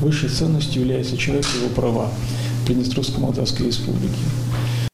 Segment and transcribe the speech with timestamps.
[0.00, 2.08] Высшей ценностью является человек и его права
[2.66, 4.18] Приднестровской Молдавской Республики.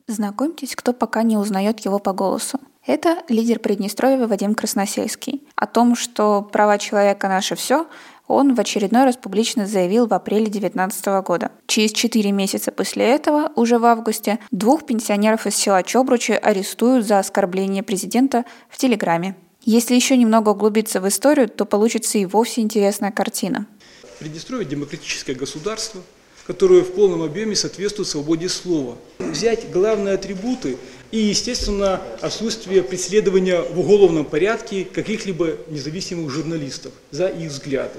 [0.06, 2.58] Знакомьтесь, кто пока не узнает его по голосу.
[2.87, 5.43] Это лидер Приднестровья Вадим Красносельский.
[5.56, 7.87] О том, что права человека– наше все,
[8.29, 11.52] он в очередной раз публично заявил в апреле 2019 года.
[11.66, 17.19] Через четыре месяца после этого, уже в августе, двух пенсионеров из села Чобручи арестуют за
[17.19, 19.37] оскорбление президента в Телеграме.
[19.66, 23.66] Если еще немного углубиться в историю, то получится и вовсе интересная картина.
[24.24, 26.01] Приднестровье– демократическое государство,
[26.46, 28.97] которое в полном объеме соответствует свободе слова.
[29.19, 30.78] Взять главные атрибуты
[31.10, 37.98] и, естественно, отсутствие преследования в уголовном порядке каких-либо независимых журналистов за их взгляды.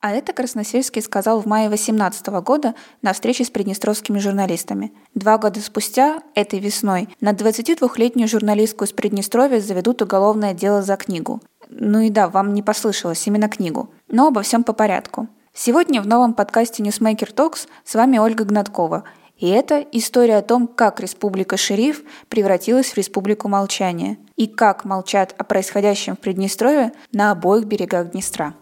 [0.00, 4.90] А это Красносельский сказал в мае 2018 года на встрече с приднестровскими журналистами.
[5.14, 11.40] Два года спустя, этой весной, на 22-летнюю журналистку из Приднестровья заведут уголовное дело за книгу.
[11.68, 13.90] Ну и да, вам не послышалось, именно книгу.
[14.08, 15.28] Но обо всем по порядку.
[15.54, 19.04] Сегодня в новом подкасте Newsmaker Talks с вами Ольга Гнаткова.
[19.36, 25.34] И это история о том, как Республика Шериф превратилась в Республику Молчания и как молчат
[25.36, 28.54] о происходящем в Приднестровье на обоих берегах Днестра.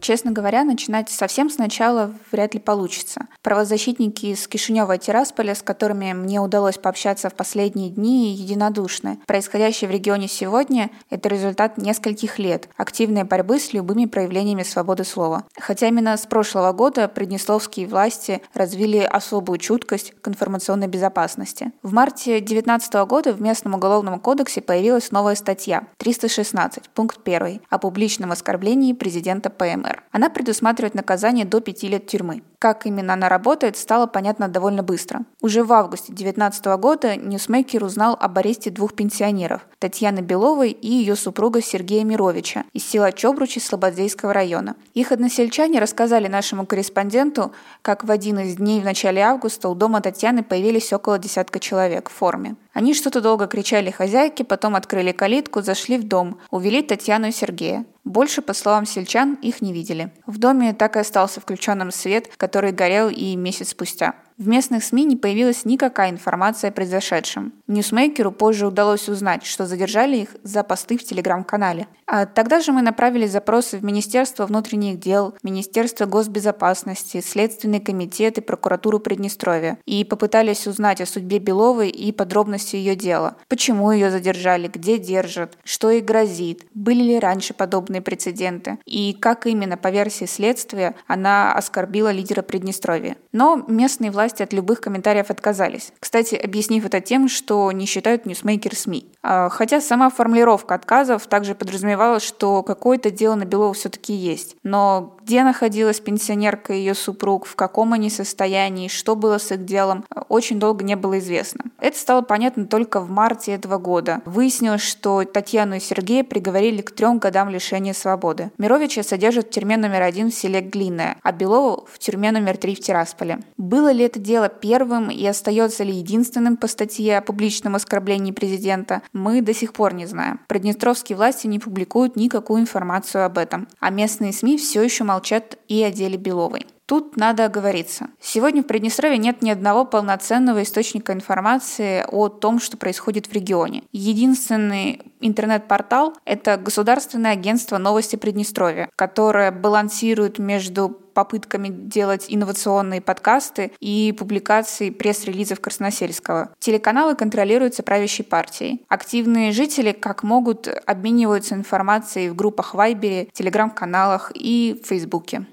[0.00, 3.26] Честно говоря, начинать совсем сначала вряд ли получится.
[3.42, 9.18] Правозащитники из Кишинева и Тирасполя, с которыми мне удалось пообщаться в последние дни, единодушны.
[9.26, 15.44] Происходящее в регионе сегодня– это результат нескольких лет активной борьбы с любыми проявлениями свободы слова.
[15.58, 21.72] Хотя именно с прошлого года приднестровские власти развили особую чуткость к информационной безопасности.
[21.82, 27.78] В марте 2019 года в местном уголовном кодексе появилась новая статья 316, пункт 1 о
[27.78, 29.89] публичном оскорблении президента ПМР.
[29.90, 30.02] ФБР.
[30.12, 32.42] Она предусматривает наказание до 5 лет тюрьмы.
[32.58, 35.22] Как именно она работает, стало понятно довольно быстро.
[35.40, 41.16] Уже в августе 2019 года Ньюсмейкер узнал об аресте двух пенсионеров– Татьяны Беловой и ее
[41.16, 44.76] супруга Сергея Мировича из села Чобручи Слободзейского района.
[44.92, 50.02] Их односельчане рассказали нашему корреспонденту, как в один из дней в начале августа у дома
[50.02, 52.56] Татьяны появились около десятка человек в форме.
[52.74, 57.86] Они что-то долго кричали хозяйке, потом открыли калитку, зашли в дом, увели Татьяну и Сергея.
[58.04, 60.12] Больше, по словам сельчан, их не видели.
[60.26, 64.14] В доме так и остался включенным свет, который горел и месяц спустя.
[64.40, 67.52] В местных СМИ не появилась никакая информация о произошедшем.
[67.66, 71.88] Ньюсмейкеру позже удалось узнать, что задержали их за посты в телеграм-канале.
[72.06, 78.40] А тогда же мы направили запросы в Министерство внутренних дел, Министерство госбезопасности, Следственный комитет и
[78.40, 83.36] прокуратуру Приднестровья и попытались узнать о судьбе Беловой и подробности ее дела.
[83.46, 89.46] Почему ее задержали, где держат, что ей грозит, были ли раньше подобные прецеденты и как
[89.46, 93.18] именно по версии следствия она оскорбила лидера Приднестровья.
[93.32, 95.92] Но местные власти власти от любых комментариев отказались.
[95.98, 99.06] Кстати, объяснив это тем, что не считают ньюсмейкер СМИ.
[99.22, 104.56] А, хотя сама формулировка отказов также подразумевала, что какое-то дело на Белову все-таки есть.
[104.62, 109.64] Но где находилась пенсионерка и ее супруг, в каком они состоянии, что было с их
[109.64, 111.66] делом, очень долго не было известно.
[111.78, 114.22] Это стало понятно только в марте этого года.
[114.24, 118.50] Выяснилось, что Татьяну и Сергея приговорили к трем годам лишения свободы.
[118.58, 122.74] Мировича содержат в тюрьме номер один в селе Глинное, а Белову в тюрьме номер три
[122.74, 123.38] в Тирасполе.
[123.56, 129.02] Было ли это дело первым и остается ли единственным по статье о публичном оскорблении президента,
[129.12, 130.40] мы до сих пор не знаем.
[130.48, 135.19] Приднестровские власти не публикуют никакую информацию об этом, а местные СМИ все еще молчат
[135.68, 136.66] и о деле Беловой.
[136.90, 138.08] Тут надо оговориться.
[138.20, 143.84] Сегодня в Приднестровье нет ни одного полноценного источника информации о том, что происходит в регионе.
[143.92, 154.12] Единственный интернет-портал– это Государственное агентство новости Приднестровья, которое балансирует между попытками делать инновационные подкасты и
[154.18, 156.50] публикации пресс-релизов Красносельского.
[156.58, 158.84] Телеканалы контролируются правящей партией.
[158.88, 165.46] Активные жители как могут обмениваются информацией в группах Вайбере, Телеграм-каналах и Фейсбуке.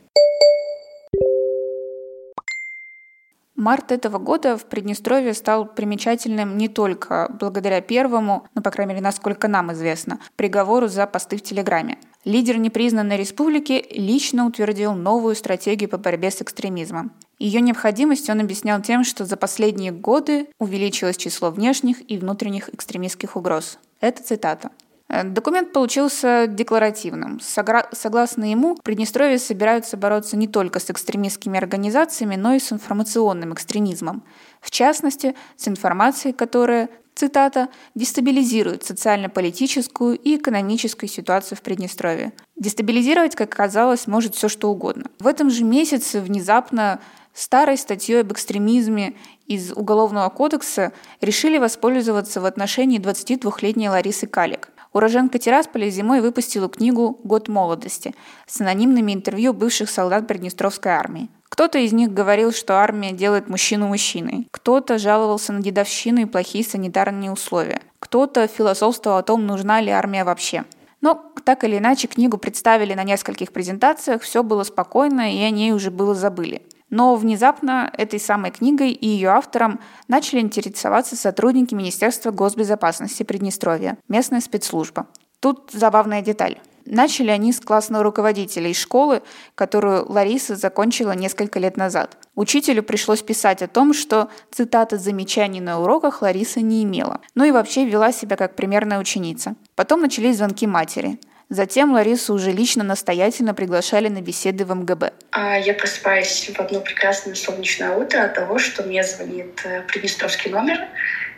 [3.58, 9.04] Март этого года в Приднестровье стал примечательным не только благодаря первому, ну, по крайней мере,
[9.04, 11.98] насколько нам известно, приговору за посты в Телеграме.
[12.24, 17.12] Лидер непризнанной республики лично утвердил новую стратегию по борьбе с экстремизмом.
[17.40, 23.36] Ее необходимость он объяснял тем, что за последние годы увеличилось число внешних и внутренних экстремистских
[23.36, 23.80] угроз.
[24.02, 24.70] Это цитата.
[25.10, 27.40] Э, документ получился декларативным.
[27.40, 33.54] Согласно ему, в Приднестровье собираются бороться не только с экстремистскими организациями, но и с информационным
[33.54, 34.24] экстремизмом.
[34.62, 42.34] В частности, с информацией, которая, цитата, «дестабилизирует социально-политическую и экономическую ситуацию в Приднестровье».
[42.58, 45.06] Дестабилизировать, как оказалось, может все что угодно.
[45.20, 47.00] В этом же месяце внезапно
[47.34, 49.14] старой статьей об экстремизме
[49.46, 57.20] из Уголовного кодекса решили воспользоваться в отношении 22-летней Ларисы Калик– Уроженка Тирасполя зимой выпустила книгу
[57.24, 58.16] «Год молодости»
[58.48, 61.30] с анонимными интервью бывших солдат Приднестровской армии.
[61.50, 64.48] Кто-то из них говорил, что армия делает мужчину мужчиной.
[64.50, 67.82] Кто-то жаловался на дедовщину и плохие санитарные условия.
[68.00, 70.66] Кто-то философствовал о том, нужна ли армия вообще.
[71.02, 75.74] Но так или иначе книгу представили на нескольких презентациях, все было спокойно, и о ней
[75.74, 76.64] уже было забыли.
[76.90, 84.42] Но внезапно этой самой книгой и ее автором начали интересоваться сотрудники Министерства госбезопасности Приднестровья, местная
[84.42, 85.08] спецслужба.
[85.40, 86.60] Тут забавная деталь.
[86.90, 89.22] Начали они с классного руководителя из школы,
[89.56, 92.18] которую Лариса закончила несколько лет назад.
[92.34, 97.52] Учителю пришлось писать о том, что цитаты замечаний на уроках Лариса не имела, ну и
[97.52, 99.56] вообще вела себя как примерная ученица.
[99.76, 101.20] Потом начались звонки матери.
[101.50, 105.14] Затем Ларису уже лично настоятельно приглашали на беседы в МГБ.
[105.32, 110.52] А я просыпаюсь в одно прекрасное солнечное утро от того, что мне звонит э, приднестровский
[110.52, 110.78] номер,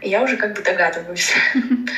[0.02, 1.32] и я уже как бы догадываюсь.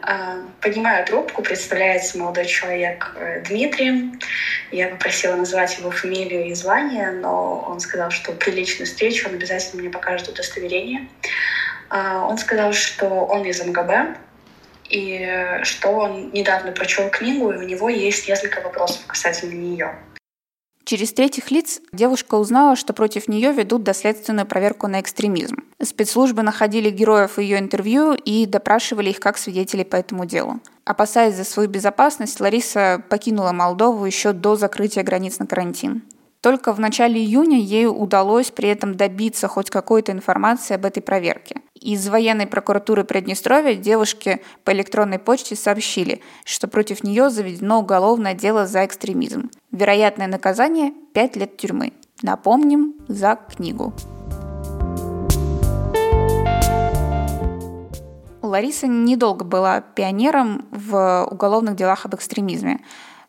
[0.00, 4.12] А, поднимаю трубку, представляется молодой человек э, Дмитрий.
[4.70, 9.34] Я попросила назвать его фамилию и звание, но он сказал, что при личной встрече он
[9.34, 11.08] обязательно мне покажет удостоверение.
[11.90, 14.16] А, он сказал, что он из МГБ,
[14.88, 19.98] и что он недавно прочел книгу, и у него есть несколько вопросов касательно нее.
[20.88, 25.56] Через третьих лиц девушка узнала, что против нее ведут доследственную проверку на экстремизм.
[25.82, 30.60] Спецслужбы находили героев ее интервью и допрашивали их как свидетелей по этому делу.
[30.86, 36.04] Опасаясь за свою безопасность, Лариса покинула Молдову еще до закрытия границ на карантин.
[36.40, 41.56] Только в начале июня ей удалось при этом добиться хоть какой-то информации об этой проверке.
[41.80, 48.66] Из военной прокуратуры Приднестровья девушке по электронной почте сообщили, что против нее заведено уголовное дело
[48.66, 49.50] за экстремизм.
[49.70, 51.92] Вероятное наказание– 5 лет тюрьмы.
[52.22, 53.94] Напомним, за книгу.
[58.42, 62.80] Лариса недолго была пионером в уголовных делах об экстремизме.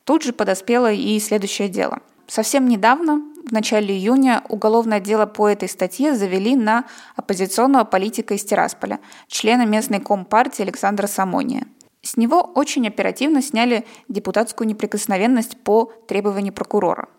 [0.06, 2.00] Тут же подоспело и следующее дело.
[2.26, 6.86] Совсем недавно, в начале июня, уголовное дело по этой статье завели на
[7.16, 11.66] оппозиционного политика из Тирасполя, члена местной компартии Александра Самония.
[12.04, 17.10] С него очень оперативно сняли депутатскую неприкосновенность по требованию прокурора.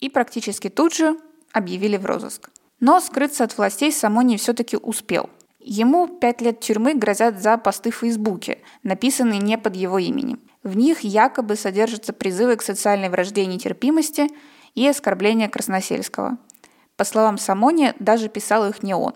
[0.00, 1.16] И практически тут же
[1.52, 2.50] объявили в розыск.
[2.78, 5.30] Но скрыться от властей Самони все-таки успел.
[5.68, 10.38] Ему пять лет тюрьмы грозят за посты в Фейсбуке, написанные не под его именем.
[10.62, 14.28] В них якобы содержатся призывы к социальной вражде и нетерпимости
[14.76, 16.38] и оскорбления Красносельского.
[16.96, 19.14] По словам Самони, даже писал их не он.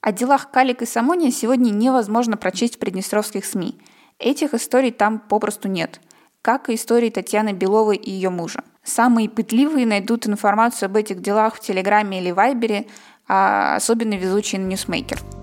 [0.00, 3.78] О делах Калик и Самони сегодня невозможно прочесть в приднестровских СМИ.
[4.18, 6.00] Этих историй там попросту нет,
[6.40, 8.64] как и истории Татьяны Беловой и ее мужа.
[8.82, 12.86] Самые пытливые найдут информацию об этих делах в Телеграме или Вайбере,
[13.28, 15.39] а особенно везучие на Ньюсмейкер.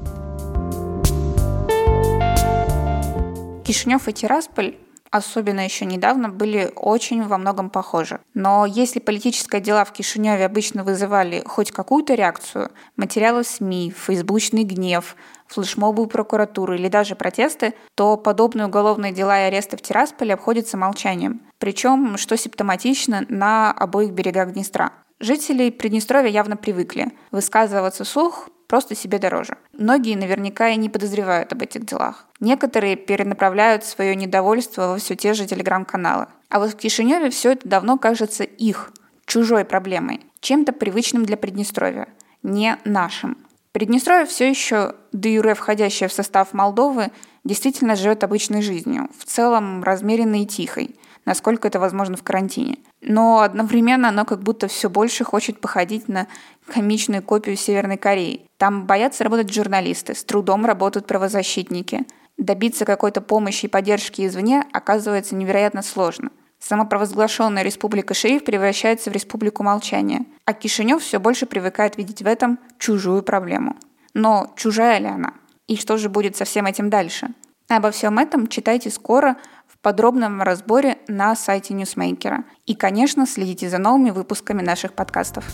[3.68, 4.78] Кишинев и Тирасполь
[5.10, 8.20] особенно еще недавно, были очень во многом похожи.
[8.34, 15.16] Но если политические дела в Кишиневе обычно вызывали хоть какую-то реакцию, материалы СМИ, фейсбучный гнев,
[15.48, 20.78] флешмобы у прокуратуры или даже протесты, то подобные уголовные дела и аресты в Тирасполе обходятся
[20.78, 21.42] молчанием.
[21.58, 24.92] Причем, что симптоматично, на обоих берегах Днестра.
[25.20, 29.58] Жители Приднестровья явно привыкли высказываться вслух просто себе дороже.
[29.74, 32.28] Многие наверняка и не подозревают об этих делах.
[32.40, 36.28] Некоторые перенаправляют свое недовольство во все те же телеграм-каналы.
[36.50, 38.92] А вот в Кишиневе все это давно кажется их,
[39.26, 42.08] чужой проблемой, чем-то привычным для Приднестровья,
[42.44, 43.38] не нашим.
[43.72, 47.12] Приднестровье все еще, де юре входящее в состав Молдовы,
[47.44, 50.96] действительно живет обычной жизнью, в целом размеренной и тихой,
[51.28, 52.80] насколько это возможно в карантине.
[53.02, 56.26] Но одновременно оно как будто все больше хочет походить на
[56.66, 58.48] комичную копию Северной Кореи.
[58.58, 62.06] Там боятся работать журналисты, с трудом работают правозащитники.
[62.38, 69.64] Добиться какой-то помощи и поддержки извне оказывается невероятно сложно– Самопровозглашенная республика шериф превращается в республику
[69.64, 73.76] молчания, а Кишинев все больше привыкает видеть в этом чужую проблему.
[74.14, 75.34] Но чужая ли она?
[75.68, 77.30] И что же будет со всем этим дальше?
[77.70, 79.38] Обо всем этом читайте скоро в
[79.88, 82.44] подробном разборе на сайте Ньюсмейкера.
[82.66, 85.46] И, конечно, следите за новыми выпусками наших подкастов.